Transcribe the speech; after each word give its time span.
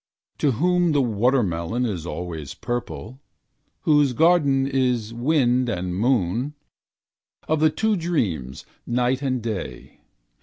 To 0.39 0.53
whom 0.53 0.93
the 0.93 1.01
watermelon 1.03 1.85
is 1.85 2.07
always 2.07 2.55
purple. 2.55 3.19
Whose 3.81 4.13
garden 4.13 4.65
is 4.65 5.13
wind 5.13 5.69
and 5.69 5.95
moon. 5.95 6.55
Of 7.47 7.59
the 7.59 7.69
two 7.69 7.95
dreams, 7.95 8.65
night 8.87 9.21
and 9.21 9.43
day. 9.43 9.99